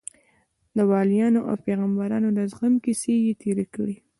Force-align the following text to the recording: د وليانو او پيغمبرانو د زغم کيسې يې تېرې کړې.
د 0.75 0.79
وليانو 0.91 1.39
او 1.49 1.55
پيغمبرانو 1.65 2.29
د 2.37 2.39
زغم 2.51 2.73
کيسې 2.83 3.13
يې 3.25 3.33
تېرې 3.41 3.65
کړې. 3.73 3.95